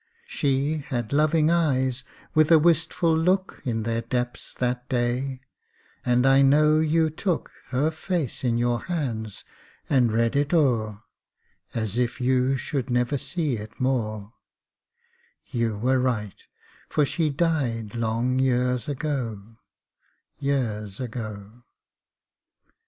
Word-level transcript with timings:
She 0.25 0.79
had 0.79 1.13
loving 1.13 1.51
eyes, 1.51 2.03
with 2.33 2.51
a 2.51 2.57
wistful 2.57 3.15
look 3.15 3.61
In 3.65 3.83
their 3.83 4.01
depths 4.01 4.55
that 4.55 4.89
day, 4.89 5.41
and 6.03 6.25
I 6.25 6.41
know 6.41 6.79
you 6.79 7.11
took 7.11 7.51
Her 7.67 7.91
face 7.91 8.43
in 8.43 8.57
your 8.57 8.79
hands 8.85 9.45
and 9.87 10.11
read 10.11 10.35
it 10.35 10.55
o'er, 10.55 11.03
As 11.75 11.99
if 11.99 12.19
you 12.19 12.57
should 12.57 12.89
never 12.89 13.19
see 13.19 13.57
it 13.57 13.79
more; 13.79 14.33
You 15.45 15.77
were 15.77 15.99
right, 15.99 16.47
for 16.89 17.05
she 17.05 17.29
died 17.29 17.93
long 17.93 18.39
years 18.39 18.89
ago, 18.89 19.57
Years 20.39 20.99
ago. 20.99 21.61